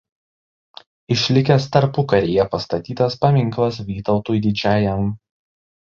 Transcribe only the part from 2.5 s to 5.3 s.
pastatytas paminklas Vytautui Didžiajam.